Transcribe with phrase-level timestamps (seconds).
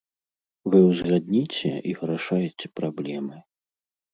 [0.73, 3.37] Вы ўзгадніце, і вырашайце праблемы.